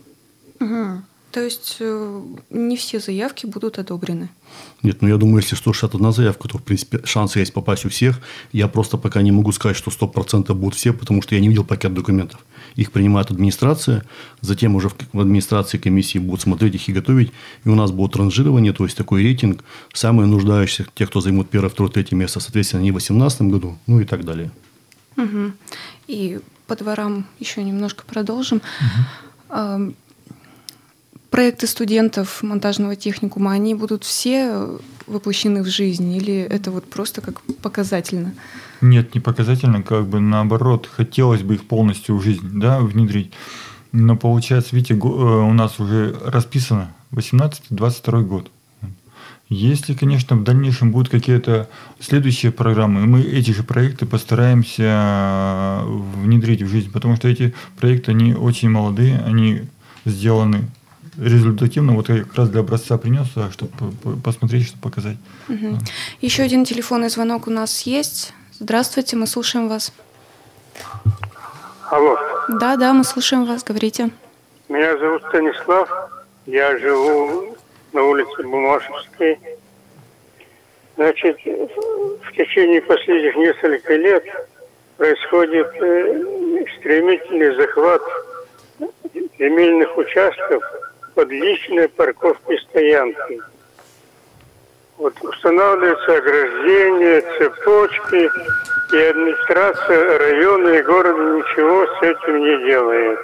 Угу. 0.61 1.03
То 1.37 1.43
есть 1.43 1.77
э, 1.81 2.23
не 2.49 2.79
все 2.79 2.99
заявки 2.99 3.45
будут 3.45 3.79
одобрены? 3.79 4.31
Нет, 4.83 5.03
ну 5.03 5.09
я 5.09 5.19
думаю, 5.19 5.43
если 5.43 5.55
161 5.55 6.13
заявка, 6.13 6.49
то 6.49 6.57
в 6.57 6.63
принципе 6.63 7.03
шансы 7.05 7.41
есть 7.41 7.53
попасть 7.53 7.85
у 7.85 7.91
всех. 7.91 8.21
Я 8.53 8.69
просто 8.69 8.97
пока 8.97 9.21
не 9.21 9.33
могу 9.33 9.53
сказать, 9.53 9.77
что 9.77 9.91
100% 9.91 10.55
будут 10.55 10.77
все, 10.77 10.95
потому 10.95 11.21
что 11.21 11.35
я 11.35 11.43
не 11.43 11.49
видел 11.49 11.63
пакет 11.63 11.93
документов. 11.93 12.41
Их 12.75 12.91
принимает 12.91 13.31
администрация, 13.31 14.07
затем 14.41 14.77
уже 14.77 14.89
в 14.89 15.21
администрации 15.21 15.77
комиссии 15.77 16.17
будут 16.17 16.41
смотреть 16.41 16.77
их 16.77 16.89
и 16.89 16.93
готовить. 16.95 17.33
И 17.67 17.69
у 17.69 17.75
нас 17.75 17.91
будет 17.91 18.17
ранжирование, 18.17 18.73
то 18.73 18.85
есть 18.85 18.97
такой 18.97 19.23
рейтинг. 19.23 19.63
Самые 19.93 20.29
нуждающихся, 20.29 20.87
те, 20.95 21.07
кто 21.07 21.21
займут 21.21 21.51
первое, 21.51 21.69
второе, 21.69 21.93
третье 21.93 22.17
место, 22.17 22.41
соответственно, 22.41 22.81
не 22.81 22.93
в 22.93 22.95
2018 22.95 23.43
году, 23.43 23.77
ну 23.87 24.01
и 24.01 24.07
так 24.07 24.25
далее. 24.25 24.51
Угу. 25.19 25.53
И 26.07 26.41
по 26.67 26.77
дворам 26.77 27.27
еще 27.41 27.63
немножко 27.63 28.05
продолжим. 28.07 28.63
Угу 29.51 29.95
проекты 31.37 31.67
студентов 31.67 32.43
монтажного 32.43 32.97
техникума, 32.97 33.53
они 33.53 33.75
будут 33.75 34.05
все 34.05 34.79
воплощены 35.07 35.63
в 35.63 35.67
жизнь 35.67 36.11
или 36.17 36.35
это 36.35 36.71
вот 36.71 36.89
просто 36.89 37.21
как 37.21 37.43
показательно? 37.61 38.33
Нет, 38.81 39.15
не 39.15 39.21
показательно, 39.21 39.83
как 39.83 40.07
бы 40.07 40.19
наоборот, 40.19 40.89
хотелось 40.91 41.43
бы 41.43 41.57
их 41.57 41.69
полностью 41.69 42.17
в 42.17 42.23
жизнь 42.23 42.59
да, 42.59 42.81
внедрить. 42.81 43.33
Но 43.93 44.17
получается, 44.17 44.75
видите, 44.75 44.95
э, 44.95 44.97
у 44.97 45.53
нас 45.53 45.79
уже 45.79 46.17
расписано 46.25 46.95
18-22 47.13 48.23
год. 48.23 48.51
Если, 49.51 49.93
конечно, 49.93 50.37
в 50.37 50.43
дальнейшем 50.43 50.91
будут 50.91 51.11
какие-то 51.11 51.69
следующие 52.01 52.51
программы, 52.51 53.07
мы 53.07 53.21
эти 53.21 53.51
же 53.51 53.63
проекты 53.63 54.07
постараемся 54.07 55.83
внедрить 55.85 56.63
в 56.63 56.69
жизнь, 56.69 56.91
потому 56.91 57.17
что 57.17 57.29
эти 57.29 57.55
проекты, 57.79 58.13
они 58.13 58.35
очень 58.35 58.71
молодые, 58.71 59.19
они 59.19 59.65
сделаны 60.07 60.65
результативно. 61.19 61.95
Вот 61.95 62.09
я 62.09 62.25
как 62.25 62.35
раз 62.35 62.49
для 62.49 62.61
образца 62.61 62.99
принес, 62.99 63.27
а, 63.37 63.51
чтобы 63.51 63.71
посмотреть, 64.23 64.69
что 64.69 64.79
показать. 64.79 65.17
Угу. 65.49 65.79
Еще 66.21 66.43
один 66.43 66.65
телефонный 66.65 67.09
звонок 67.09 67.47
у 67.47 67.51
нас 67.51 67.83
есть. 67.83 68.33
Здравствуйте, 68.59 69.17
мы 69.17 69.27
слушаем 69.27 69.69
вас. 69.69 69.93
Алло. 71.91 72.19
Да, 72.49 72.77
да, 72.77 72.93
мы 72.93 73.05
слушаем 73.05 73.45
вас, 73.45 73.63
говорите. 73.63 74.11
Меня 74.69 74.99
зовут 74.99 75.23
Станислав, 75.29 75.89
я 76.47 76.77
живу 76.79 77.57
на 77.93 78.03
улице 78.03 78.43
Бумашевской. 78.43 79.39
Значит, 80.97 81.39
в 81.45 82.33
течение 82.37 82.83
последних 82.83 83.37
нескольких 83.37 83.91
лет 83.91 84.25
происходит 84.97 85.69
э, 85.81 86.65
стремительный 86.79 87.55
захват 87.55 88.03
земельных 89.39 89.97
участков 89.97 90.65
под 91.17 91.31
личной 91.31 91.89
парковкой 91.89 92.61
стоянки. 92.69 93.41
Вот 94.99 95.15
устанавливаются 95.23 96.15
ограждения, 96.15 97.23
цепочки, 97.39 98.31
и 98.93 98.97
администрация 98.99 100.19
района 100.19 100.69
и 100.69 100.83
города 100.83 101.39
ничего 101.39 101.87
с 101.87 102.03
этим 102.03 102.39
не 102.39 102.67
делает. 102.67 103.19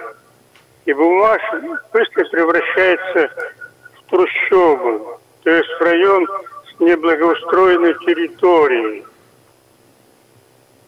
И 0.85 0.93
бумаж 0.93 1.41
быстро 1.93 2.25
превращается 2.25 3.29
в 3.95 4.09
трущобу, 4.09 5.19
то 5.43 5.49
есть 5.51 5.69
в 5.79 5.81
район 5.81 6.27
с 6.75 6.79
неблагоустроенной 6.79 7.93
территорией. 8.05 9.05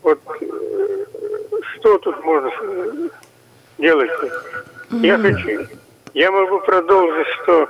Вот 0.01 0.19
э, 0.41 0.45
что 1.75 1.97
тут 2.00 2.24
можно 2.24 2.51
делать? 3.77 4.12
Я 4.89 5.17
хочу 5.19 5.67
я 6.15 6.31
могу 6.31 6.60
продолжить, 6.62 7.27
что 7.43 7.67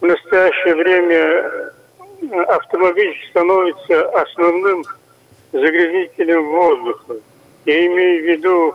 в 0.00 0.06
настоящее 0.06 0.76
время 0.76 1.72
автомобиль 2.46 3.14
становится 3.30 4.08
основным 4.10 4.84
загрязнителем 5.52 6.48
воздуха. 6.50 7.16
Я 7.66 7.86
имею 7.86 8.22
в 8.22 8.26
виду 8.26 8.74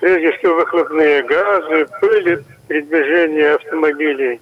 прежде 0.00 0.32
всего 0.32 0.56
выхлопные 0.56 1.22
газы, 1.22 1.86
пыли 2.00 2.42
при 2.66 2.80
движении 2.80 3.54
автомобилей. 3.54 4.40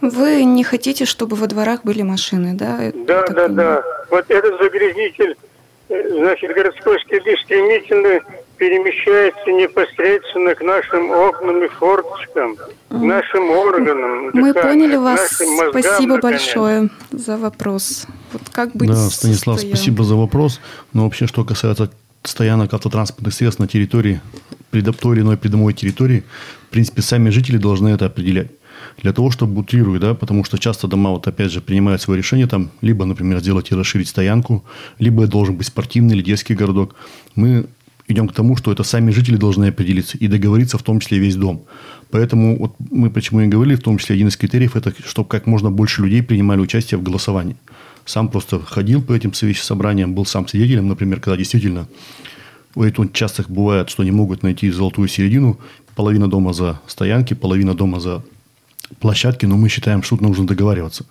Вы 0.00 0.44
не 0.44 0.64
хотите, 0.64 1.04
чтобы 1.04 1.36
во 1.36 1.46
дворах 1.46 1.84
были 1.84 2.00
машины, 2.00 2.54
да? 2.54 2.90
Да, 2.94 3.26
да, 3.26 3.48
понимаю. 3.48 3.54
да. 3.54 3.84
Вот 4.10 4.30
этот 4.30 4.58
загрязнитель, 4.58 5.36
э, 5.90 6.08
значит, 6.08 6.54
городской 6.54 6.98
среды 7.06 7.36
стремительно 7.44 8.20
перемещается 8.56 9.50
непосредственно 9.50 10.54
к 10.54 10.62
нашим 10.62 11.10
окнам 11.10 11.62
и 11.64 11.68
форточкам, 11.68 12.56
к 12.88 12.92
нашим 12.92 13.50
органам. 13.50 14.30
Мы 14.32 14.52
дыхания, 14.52 14.62
поняли 14.62 14.96
вас. 14.96 15.40
Мозгам, 15.40 15.70
спасибо 15.70 16.14
наконец. 16.16 16.22
большое 16.22 16.88
за 17.10 17.36
вопрос. 17.36 18.06
Вот 18.32 18.42
как 18.50 18.72
быть 18.72 18.88
да, 18.88 18.96
Станислав, 19.10 19.58
стоянкой? 19.58 19.76
спасибо 19.76 20.04
за 20.04 20.16
вопрос. 20.16 20.60
Но 20.92 21.04
вообще, 21.04 21.26
что 21.26 21.44
касается 21.44 21.90
стоянок 22.22 22.74
автотранспортных 22.74 23.34
средств 23.34 23.60
на 23.60 23.68
территории, 23.68 24.20
той 24.70 25.16
или 25.16 25.22
иной 25.22 25.36
придомовой 25.36 25.72
территории, 25.72 26.24
в 26.68 26.72
принципе, 26.72 27.02
сами 27.02 27.30
жители 27.30 27.56
должны 27.56 27.88
это 27.88 28.06
определять 28.06 28.48
для 28.98 29.12
того, 29.12 29.30
чтобы 29.30 29.60
утрировать, 29.60 30.00
да, 30.00 30.14
потому 30.14 30.44
что 30.44 30.58
часто 30.58 30.86
дома, 30.86 31.10
вот 31.10 31.26
опять 31.26 31.50
же, 31.50 31.60
принимают 31.60 32.02
свое 32.02 32.18
решение, 32.18 32.46
там, 32.46 32.70
либо, 32.80 33.04
например, 33.04 33.40
сделать 33.40 33.70
и 33.70 33.74
расширить 33.74 34.08
стоянку, 34.08 34.64
либо 34.98 35.22
это 35.22 35.32
должен 35.32 35.56
быть 35.56 35.66
спортивный 35.66 36.14
или 36.14 36.22
детский 36.22 36.54
городок. 36.54 36.94
Мы 37.34 37.66
идем 38.08 38.28
к 38.28 38.32
тому, 38.32 38.56
что 38.56 38.72
это 38.72 38.82
сами 38.82 39.10
жители 39.10 39.36
должны 39.36 39.66
определиться 39.66 40.16
и 40.16 40.28
договориться, 40.28 40.78
в 40.78 40.82
том 40.82 41.00
числе 41.00 41.18
весь 41.18 41.36
дом. 41.36 41.64
Поэтому 42.10 42.58
вот 42.58 42.74
мы 42.90 43.10
почему 43.10 43.40
и 43.40 43.46
говорили, 43.46 43.76
в 43.76 43.82
том 43.82 43.98
числе 43.98 44.14
один 44.14 44.28
из 44.28 44.36
критериев, 44.36 44.76
это 44.76 44.92
чтобы 45.04 45.28
как 45.28 45.46
можно 45.46 45.70
больше 45.70 46.02
людей 46.02 46.22
принимали 46.22 46.60
участие 46.60 46.98
в 46.98 47.02
голосовании. 47.02 47.56
Сам 48.04 48.28
просто 48.28 48.60
ходил 48.60 49.02
по 49.02 49.12
этим 49.12 49.32
собраниям, 49.34 50.14
был 50.14 50.24
сам 50.26 50.46
свидетелем, 50.46 50.88
например, 50.88 51.20
когда 51.20 51.36
действительно 51.36 51.88
это 52.76 53.08
часто 53.12 53.44
бывает, 53.48 53.90
что 53.90 54.04
не 54.04 54.12
могут 54.12 54.42
найти 54.42 54.70
золотую 54.70 55.08
середину, 55.08 55.58
половина 55.96 56.28
дома 56.28 56.52
за 56.52 56.80
стоянки, 56.86 57.34
половина 57.34 57.74
дома 57.74 57.98
за 58.00 58.22
площадки, 59.00 59.46
но 59.46 59.56
мы 59.56 59.68
считаем, 59.68 60.02
что 60.02 60.16
тут 60.16 60.20
нужно 60.20 60.46
договариваться. 60.46 61.06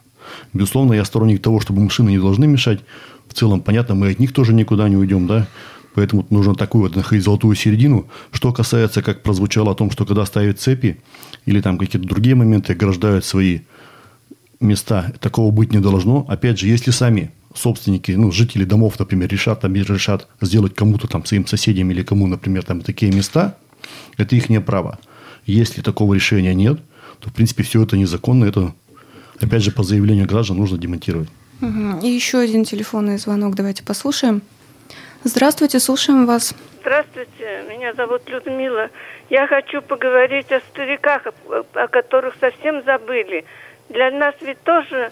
Безусловно, 0.54 0.94
я 0.94 1.04
сторонник 1.04 1.42
того, 1.42 1.60
чтобы 1.60 1.82
машины 1.82 2.12
не 2.12 2.20
должны 2.20 2.48
мешать. 2.48 2.80
В 3.28 3.34
целом, 3.34 3.62
понятно, 3.62 3.96
мы 3.96 4.12
от 4.12 4.20
них 4.20 4.32
тоже 4.32 4.54
никуда 4.54 4.88
не 4.88 4.96
уйдем, 4.96 5.28
да. 5.28 5.48
Поэтому 5.96 6.26
нужно 6.30 6.56
такую 6.56 6.84
вот 6.84 6.96
находить 6.96 7.24
золотую 7.24 7.56
середину. 7.56 8.08
Что 8.32 8.52
касается, 8.52 9.02
как 9.02 9.24
прозвучало 9.24 9.72
о 9.72 9.76
том, 9.76 9.90
что 9.92 10.06
когда 10.06 10.26
ставят 10.26 10.60
цепи 10.60 10.98
или 11.46 11.62
там 11.62 11.78
какие-то 11.78 12.08
другие 12.08 12.36
моменты 12.36 12.74
ограждают 12.74 13.26
свои 13.26 13.62
места, 14.60 15.14
такого 15.20 15.52
быть 15.52 15.72
не 15.72 15.80
должно. 15.80 16.26
Опять 16.28 16.60
же, 16.60 16.68
если 16.68 16.92
сами 16.92 17.32
собственники, 17.54 18.12
ну, 18.12 18.32
жители 18.32 18.66
домов, 18.66 19.00
например, 19.00 19.30
решат, 19.30 19.62
там, 19.62 19.74
решат 19.74 20.28
сделать 20.42 20.76
кому-то 20.76 21.08
там, 21.08 21.26
своим 21.26 21.48
соседям 21.48 21.90
или 21.92 22.04
кому, 22.04 22.28
например, 22.28 22.64
там, 22.64 22.82
такие 22.82 23.12
места, 23.12 23.56
это 24.18 24.36
их 24.36 24.48
право. 24.66 25.00
Если 25.46 25.82
такого 25.82 26.14
решения 26.14 26.54
нет, 26.54 26.80
то, 27.20 27.30
в 27.30 27.34
принципе, 27.34 27.64
все 27.64 27.84
это 27.84 27.96
незаконно. 27.96 28.46
Это, 28.46 28.74
опять 29.40 29.64
же, 29.64 29.72
по 29.72 29.84
заявлению 29.84 30.28
граждан 30.28 30.58
нужно 30.58 30.78
демонтировать. 30.78 31.30
Угу. 31.62 32.06
И 32.06 32.10
еще 32.10 32.40
один 32.40 32.66
телефонный 32.66 33.18
звонок. 33.18 33.56
Давайте 33.56 33.84
послушаем. 33.84 34.42
Здравствуйте, 35.28 35.80
слушаем 35.80 36.28
вас. 36.28 36.54
Здравствуйте, 36.82 37.64
меня 37.68 37.94
зовут 37.94 38.30
Людмила. 38.30 38.92
Я 39.32 39.48
хочу 39.48 39.82
поговорить 39.82 40.52
о 40.52 40.60
стариках, 40.60 41.24
о 41.74 41.88
которых 41.88 42.36
совсем 42.40 42.84
забыли. 42.84 43.44
Для 43.90 44.12
нас 44.12 44.36
ведь 44.42 44.62
тоже 44.62 45.12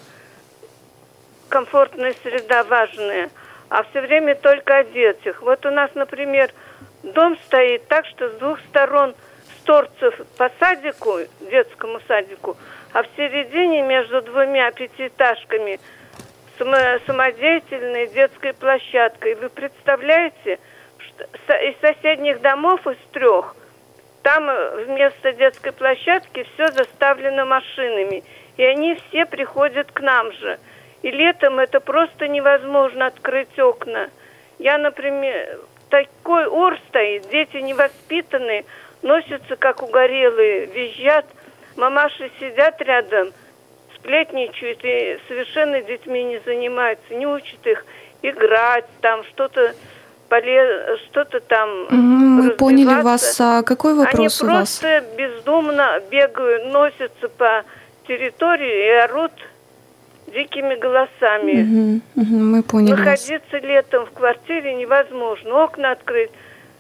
комфортная 1.50 2.14
среда 2.22 2.64
важная, 2.64 3.32
а 3.70 3.82
все 3.86 4.02
время 4.02 4.36
только 4.36 4.78
о 4.78 4.84
детях. 4.84 5.42
Вот 5.42 5.66
у 5.66 5.72
нас, 5.72 5.90
например, 5.96 6.54
дом 7.02 7.36
стоит 7.48 7.88
так, 7.88 8.06
что 8.06 8.30
с 8.30 8.34
двух 8.34 8.60
сторон 8.70 9.16
с 9.58 9.64
торцев 9.64 10.14
по 10.38 10.52
садику, 10.60 11.22
детскому 11.42 12.00
садику, 12.08 12.56
а 12.92 13.02
в 13.02 13.08
середине 13.18 13.82
между 13.82 14.22
двумя 14.22 14.72
пятиэтажками 14.74 15.80
самодеятельной 16.58 18.08
детской 18.08 18.54
площадкой. 18.54 19.36
Вы 19.36 19.50
представляете, 19.50 20.60
что 20.98 21.54
из 21.56 21.80
соседних 21.80 22.42
домов, 22.42 22.86
из 22.88 22.98
трех, 23.12 23.56
там 24.24 24.50
э, 24.50 24.86
вместо 24.86 25.34
детской 25.34 25.72
площадки 25.72 26.46
все 26.54 26.68
заставлено 26.70 27.46
машинами. 27.46 28.24
И 28.58 28.64
они 28.64 28.96
все 28.96 29.26
приходят 29.26 29.92
к 29.92 30.00
нам 30.00 30.32
же. 30.32 30.60
И 31.02 31.12
летом 31.12 31.60
это 31.60 31.80
просто 31.80 32.28
невозможно 32.28 33.08
открыть 33.08 33.60
окна. 33.60 34.10
Я, 34.60 34.78
например, 34.78 35.60
такой 35.90 36.48
ор 36.48 36.80
стоит, 36.88 37.28
дети 37.30 37.58
невоспитанные, 37.58 38.66
носятся 39.02 39.58
как 39.58 39.84
угорелые, 39.84 40.68
визжат. 40.68 41.26
Мамаши 41.76 42.32
сидят 42.40 42.80
рядом, 42.82 43.34
сплетничают 44.04 44.80
и 44.84 45.18
совершенно 45.28 45.82
детьми 45.82 46.24
не 46.24 46.40
занимаются, 46.46 47.14
не 47.14 47.26
учат 47.26 47.66
их 47.66 47.86
играть, 48.22 48.86
там 49.02 49.24
что-то 49.26 49.74
полез... 50.30 51.00
что-то 51.06 51.40
там 51.40 51.88
Мы 51.90 52.52
поняли 52.52 53.02
вас. 53.02 53.40
А 53.40 53.64
какой 53.64 53.96
вопрос 53.96 54.42
Они 54.42 54.50
у 54.50 54.54
вас? 54.54 54.80
просто 54.80 55.04
бездумно 55.18 56.02
бегают, 56.12 56.72
носятся 56.72 57.30
по 57.30 57.64
территории 58.08 58.88
и 58.88 58.90
орут 58.90 59.32
дикими 60.28 60.76
голосами. 60.76 62.02
Угу, 62.16 62.22
угу, 62.22 62.44
мы 62.44 62.64
поняли 62.64 62.92
Находиться 62.92 63.54
вас. 63.54 63.64
летом 63.64 64.06
в 64.06 64.12
квартире 64.12 64.76
невозможно, 64.76 65.64
окна 65.64 65.92
открыть 65.92 66.32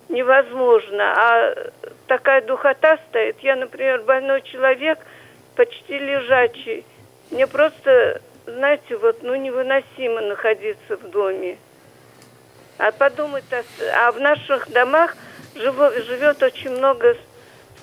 невозможно, 0.09 1.13
а 1.15 1.55
такая 2.07 2.41
духота 2.41 2.97
стоит. 3.09 3.39
Я, 3.39 3.55
например, 3.55 4.01
больной 4.01 4.41
человек, 4.41 4.99
почти 5.55 5.97
лежачий. 5.97 6.85
Мне 7.31 7.47
просто, 7.47 8.21
знаете, 8.45 8.97
вот, 8.97 9.23
ну, 9.23 9.35
невыносимо 9.35 10.21
находиться 10.21 10.97
в 10.97 11.09
доме. 11.09 11.57
А 12.77 12.91
подумать, 12.91 13.43
а 13.95 14.11
в 14.11 14.19
наших 14.19 14.71
домах 14.71 15.15
живет 15.55 16.41
очень 16.41 16.71
много 16.71 17.15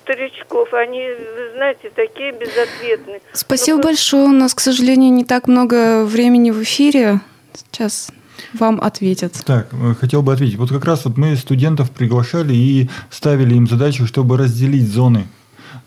старичков. 0.03 0.73
Они, 0.73 0.99
вы 0.99 1.51
знаете, 1.55 1.91
такие 1.95 2.31
безответные. 2.31 3.21
Спасибо 3.33 3.77
ну, 3.77 3.83
большое. 3.83 4.25
У 4.25 4.31
нас, 4.31 4.53
к 4.53 4.59
сожалению, 4.59 5.11
не 5.11 5.25
так 5.25 5.47
много 5.47 6.03
времени 6.05 6.51
в 6.51 6.61
эфире. 6.63 7.21
Сейчас 7.53 8.09
вам 8.53 8.81
ответят. 8.81 9.33
Так, 9.45 9.67
э, 9.73 9.93
хотел 9.99 10.21
бы 10.21 10.33
ответить. 10.33 10.57
Вот 10.57 10.69
как 10.69 10.85
раз 10.85 11.05
вот 11.05 11.17
мы 11.17 11.35
студентов 11.35 11.91
приглашали 11.91 12.53
и 12.53 12.89
ставили 13.09 13.55
им 13.55 13.67
задачу, 13.67 14.05
чтобы 14.05 14.37
разделить 14.37 14.87
зоны 14.87 15.27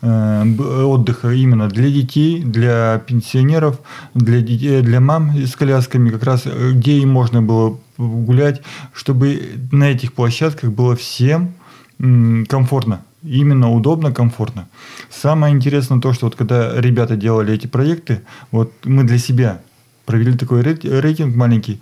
отдыха 0.01 1.31
именно 1.31 1.67
для 1.67 1.89
детей, 1.89 2.43
для 2.43 3.01
пенсионеров, 3.05 3.79
для, 4.13 4.41
детей, 4.41 4.81
для 4.81 4.99
мам 4.99 5.35
с 5.35 5.55
колясками, 5.55 6.09
как 6.09 6.23
раз 6.23 6.43
э, 6.45 6.71
где 6.73 6.97
им 6.99 7.09
можно 7.09 7.41
было 7.41 7.79
гулять, 7.97 8.61
чтобы 8.93 9.41
на 9.71 9.85
этих 9.85 10.13
площадках 10.13 10.71
было 10.71 10.95
всем 10.95 11.53
комфортно 11.97 13.01
именно 13.23 13.71
удобно, 13.71 14.11
комфортно. 14.11 14.67
Самое 15.09 15.53
интересное 15.53 15.99
то, 15.99 16.13
что 16.13 16.27
вот 16.27 16.35
когда 16.35 16.79
ребята 16.79 17.15
делали 17.15 17.53
эти 17.53 17.67
проекты, 17.67 18.21
вот 18.51 18.71
мы 18.83 19.03
для 19.03 19.17
себя 19.17 19.61
провели 20.05 20.37
такой 20.37 20.61
рейтинг 20.61 21.35
маленький. 21.35 21.81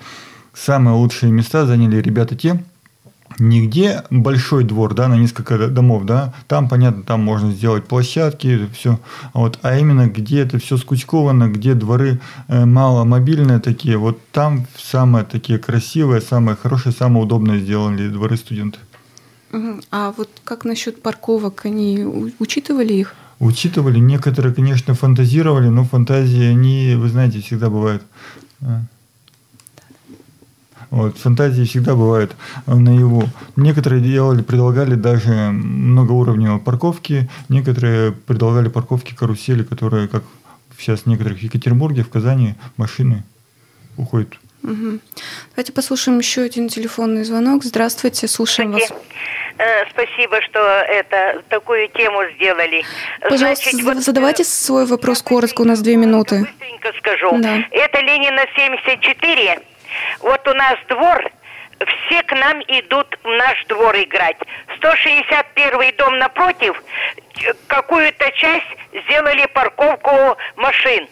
Самые 0.53 0.96
лучшие 0.96 1.32
места 1.32 1.65
заняли 1.65 2.01
ребята 2.01 2.36
те, 2.36 2.63
нигде 3.39 4.03
большой 4.09 4.63
двор, 4.63 4.93
да, 4.93 5.07
на 5.07 5.15
несколько 5.15 5.67
домов, 5.67 6.05
да, 6.05 6.33
там, 6.48 6.69
понятно, 6.69 7.03
там 7.03 7.22
можно 7.22 7.51
сделать 7.51 7.85
площадки, 7.85 8.67
все, 8.74 9.00
вот, 9.33 9.59
а 9.61 9.77
именно 9.77 10.07
где 10.07 10.41
это 10.41 10.59
все 10.59 10.77
скучковано, 10.77 11.50
где 11.50 11.74
дворы 11.74 12.19
э, 12.48 12.65
мало 12.65 13.03
мобильные 13.03 13.59
такие, 13.59 13.98
вот 13.98 14.19
там 14.31 14.65
самые 14.77 15.25
такие 15.25 15.59
красивые, 15.59 16.22
самые 16.22 16.55
хорошие, 16.55 16.93
самые 16.93 17.24
удобные 17.24 17.59
сделали 17.59 18.07
дворы 18.09 18.37
студенты. 18.37 18.79
А 19.91 20.11
вот 20.17 20.29
как 20.43 20.65
насчет 20.65 21.01
парковок, 21.01 21.65
они 21.65 22.03
учитывали 22.39 22.93
их? 22.93 23.15
Учитывали. 23.39 24.00
Некоторые, 24.00 24.53
конечно, 24.53 24.96
фантазировали, 24.96 25.67
но 25.67 25.83
фантазии, 25.83 26.46
они, 26.46 26.96
вы 26.96 27.09
знаете, 27.09 27.39
всегда 27.39 27.69
бывают. 27.69 28.03
Вот, 30.94 31.18
фантазии 31.18 31.64
всегда 31.64 31.96
бывают 31.96 32.36
наяву. 32.68 33.24
Некоторые 33.56 34.00
делали, 34.00 34.44
предлагали 34.44 34.94
даже 34.94 35.32
многоуровневые 35.32 36.60
парковки, 36.60 37.27
некоторые 37.50 38.12
предлагали 38.12 38.70
парковки 38.70 39.16
карусели, 39.16 39.64
которые, 39.64 40.08
как 40.08 40.24
сейчас 40.77 41.01
в 41.01 41.06
некоторых 41.08 41.40
в 41.40 41.42
Екатеринбурге, 41.42 42.03
в 42.03 42.10
Казани, 42.10 42.53
машины 42.77 43.24
уходят 43.98 44.38
Угу. 44.62 45.00
Давайте 45.56 45.74
послушаем 45.74 46.20
еще 46.20 46.44
один 46.44 46.70
телефонный 46.70 47.25
звонок. 47.25 47.66
Здравствуйте, 47.66 48.29
слушаем 48.29 48.72
вас. 48.72 48.94
Э, 49.58 49.86
спасибо, 49.90 50.42
что 50.42 50.60
это 50.60 51.44
такую 51.50 51.90
тему 51.90 52.20
сделали. 52.38 52.86
Пожалуйста, 53.20 53.72
Значит, 53.72 53.86
вот, 53.86 53.98
задавайте 53.98 54.46
свой 54.46 54.86
вопрос 54.86 55.22
коротко, 55.22 55.64
у 55.64 55.66
нас 55.66 55.82
две 55.82 55.98
минуты. 55.98 56.40
Быстренько 56.40 56.94
скажу. 56.98 57.38
Да. 57.40 57.66
Это 57.72 58.00
Ленина 58.00 58.46
74. 58.56 59.60
Вот 60.20 60.48
у 60.48 60.53
нас 60.53 60.75
двор, 60.88 61.32
все 61.79 62.24
к 62.24 62.32
нам 62.34 62.62
идут 62.68 63.18
в 63.24 63.27
наш 63.27 63.66
двор 63.66 63.96
играть. 63.96 64.38
161 64.77 65.96
дом 65.98 66.18
напротив, 66.18 66.82
какую-то 67.68 68.32
часть 68.32 68.68
сделали 68.94 69.46
парковку 69.48 70.38
машин. 70.56 71.08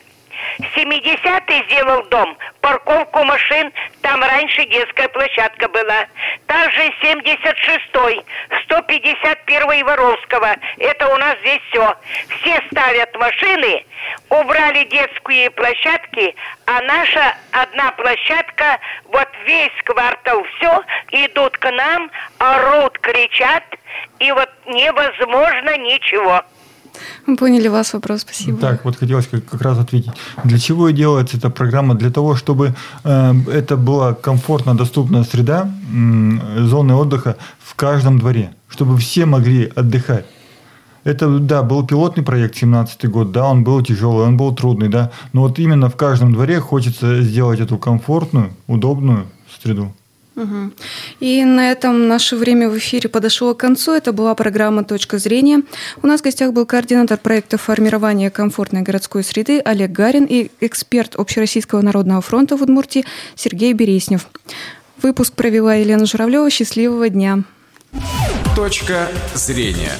70-й 0.76 1.64
сделал 1.66 2.04
дом, 2.06 2.38
парковку 2.62 3.24
машин, 3.24 3.72
там 4.02 4.22
раньше 4.24 4.66
детская 4.66 5.08
площадка 5.10 5.68
была. 5.70 6.08
Также 6.48 6.82
76-й, 7.02 8.24
151-й 8.68 9.84
Воровского, 9.84 10.56
это 10.78 11.08
у 11.08 11.18
нас 11.18 11.38
здесь 11.40 11.62
все. 11.70 11.96
Все 12.30 12.62
ставят 12.72 13.16
машины, 13.16 13.86
убрали 14.30 14.84
детские 14.86 15.52
площадки, 15.52 16.36
а 16.66 16.82
наша 16.82 17.36
одна 17.52 17.92
площадка, 17.92 18.80
вот 19.06 19.30
весь 19.46 19.84
квартал 19.84 20.44
все, 20.56 20.84
идут 21.12 21.58
к 21.58 21.72
нам, 21.72 22.12
орут, 22.40 22.98
кричат, 23.00 23.64
и 24.20 24.32
вот 24.32 24.50
невозможно 24.66 25.78
ничего. 25.78 26.44
Мы 27.26 27.38
поняли 27.38 27.68
вас 27.68 27.94
вопрос, 27.94 28.22
спасибо. 28.22 28.58
Так, 28.58 28.86
вот 28.86 28.98
хотелось 28.98 29.28
как, 29.28 29.46
как 29.46 29.62
раз 29.62 29.78
ответить. 29.80 30.12
Для 30.44 30.60
чего 30.60 30.90
делается 30.90 31.38
эта 31.38 31.50
программа? 31.50 31.96
Для 31.96 32.10
того, 32.10 32.36
чтобы 32.36 32.74
э, 33.04 33.34
это 33.52 33.78
была 33.78 34.14
комфортно 34.14 34.76
доступная 34.76 35.24
среда, 35.24 35.70
э, 35.94 36.64
зоны 36.64 36.94
отдыха 36.96 37.36
в 37.60 37.76
каждом 37.76 38.20
дворе, 38.20 38.54
чтобы 38.70 38.98
все 38.98 39.26
могли 39.26 39.72
отдыхать. 39.76 40.26
Это, 41.04 41.40
да, 41.40 41.64
был 41.64 41.86
пилотный 41.86 42.24
проект, 42.24 42.56
17 42.58 43.10
год, 43.10 43.32
да, 43.32 43.48
он 43.48 43.64
был 43.64 43.82
тяжелый, 43.82 44.28
он 44.28 44.38
был 44.38 44.54
трудный, 44.54 44.88
да, 44.88 45.12
но 45.34 45.42
вот 45.42 45.58
именно 45.58 45.90
в 45.90 45.96
каждом 45.96 46.34
дворе 46.34 46.60
хочется 46.60 47.22
сделать 47.22 47.60
эту 47.60 47.78
комфортную, 47.78 48.52
удобную 48.68 49.26
среду. 49.64 49.94
Угу. 50.36 50.72
И 51.20 51.44
на 51.44 51.72
этом 51.72 52.08
наше 52.08 52.38
время 52.38 52.70
в 52.70 52.78
эфире 52.78 53.10
подошло 53.10 53.54
к 53.54 53.60
концу. 53.60 53.94
Это 53.94 54.14
была 54.14 54.34
программа 54.34 54.84
«Точка 54.84 55.18
зрения». 55.18 55.62
У 56.02 56.08
нас 56.08 56.22
в 56.22 56.24
гостях 56.24 56.54
был 56.54 56.66
координатор 56.66 57.18
проекта 57.18 57.58
формирования 57.58 58.30
комфортной 58.30 58.82
городской 58.82 59.24
среды 59.24 59.60
Олег 59.60 59.92
Гарин 59.92 60.26
и 60.26 60.50
эксперт 60.62 61.16
Общероссийского 61.16 61.82
народного 61.82 62.22
фронта 62.22 62.56
в 62.56 62.62
Удмуртии 62.62 63.06
Сергей 63.36 63.74
Береснев. 63.74 64.28
Выпуск 65.02 65.34
провела 65.34 65.76
Елена 65.76 66.06
Журавлева. 66.06 66.50
Счастливого 66.50 67.10
дня. 67.10 67.44
Точка 68.56 69.10
зрения. 69.34 69.92